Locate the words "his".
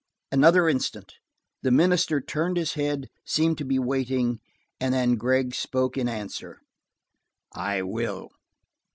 2.57-2.73